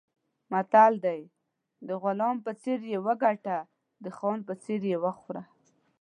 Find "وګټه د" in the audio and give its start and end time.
3.07-4.05